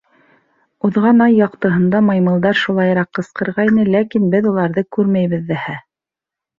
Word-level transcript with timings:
—Уҙған 0.87 1.21
ай 1.25 1.35
яҡтыһында 1.39 2.01
маймылдар 2.07 2.59
шулайыраҡ 2.63 3.13
ҡысҡырғайны, 3.21 3.87
ләкин 3.93 4.29
беҙ 4.35 4.53
уларҙы 4.55 4.89
күрмәйбеҙ 4.97 5.49
ҙәһә. 5.57 5.81